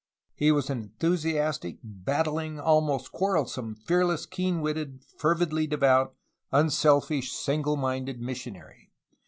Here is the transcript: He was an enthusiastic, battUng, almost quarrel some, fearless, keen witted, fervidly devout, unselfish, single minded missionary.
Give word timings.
He 0.33 0.51
was 0.51 0.71
an 0.71 0.79
enthusiastic, 0.81 1.77
battUng, 1.83 2.59
almost 2.59 3.11
quarrel 3.11 3.45
some, 3.45 3.75
fearless, 3.75 4.25
keen 4.25 4.59
witted, 4.59 5.05
fervidly 5.19 5.67
devout, 5.67 6.15
unselfish, 6.51 7.31
single 7.31 7.75
minded 7.77 8.19
missionary. 8.19 8.89